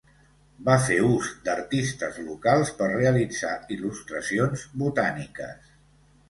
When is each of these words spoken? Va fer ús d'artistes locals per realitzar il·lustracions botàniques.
Va 0.67 0.75
fer 0.85 0.95
ús 1.07 1.27
d'artistes 1.49 2.17
locals 2.29 2.71
per 2.79 2.87
realitzar 2.93 3.53
il·lustracions 3.77 4.65
botàniques. 4.85 5.71